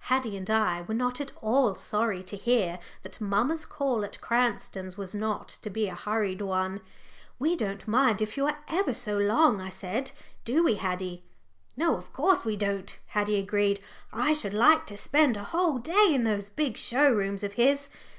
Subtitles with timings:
[0.00, 4.98] Haddie and I were not at all sorry to hear that mamma's call at Cranston's
[4.98, 6.82] was not to be a hurried one.
[7.38, 10.10] "We don't mind if you are ever so long," I said;
[10.44, 11.24] "do we, Haddie?"
[11.74, 13.80] "No, of course we don't," Haddie agreed.
[14.12, 17.88] "I should like to spend a whole day in those big show rooms of his.